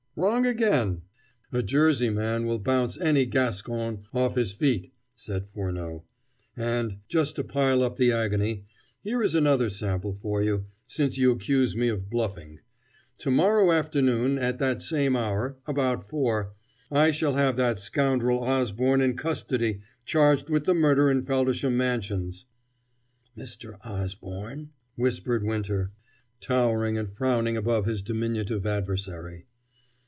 [0.17, 1.03] "Wrong again!
[1.53, 6.03] A Jersey man will bounce any Gascon off his feet," said Furneaux.
[6.57, 8.65] "And, just to pile up the agony,
[9.01, 12.59] here is another sample for you, since you accuse me of bluffing.
[13.19, 16.55] To morrow afternoon, at that same hour about four
[16.91, 22.45] I shall have that scoundrel Osborne in custody charged with the murder in Feldisham Mansions."
[23.37, 23.77] "Mr.
[23.85, 25.93] Osborne?" whispered Winter,
[26.41, 29.45] towering and frowning above his diminutive adversary.